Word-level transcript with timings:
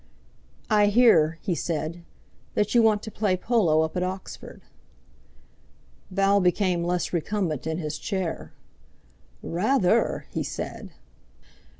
"I 0.67 0.87
hear," 0.87 1.37
he 1.43 1.53
said, 1.53 2.01
"that 2.55 2.73
you 2.73 2.81
want 2.81 3.03
to 3.03 3.11
play 3.11 3.37
polo 3.37 3.83
up 3.83 3.95
at 3.95 4.01
Oxford." 4.01 4.63
Val 6.09 6.39
became 6.41 6.83
less 6.83 7.13
recumbent 7.13 7.67
in 7.67 7.77
his 7.77 7.99
chair. 7.99 8.51
"Rather!" 9.43 10.25
he 10.31 10.41
said. 10.41 10.89